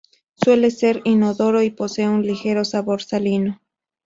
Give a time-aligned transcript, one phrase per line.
[0.43, 3.61] Suele ser inodoro y posee un ligero sabor salino.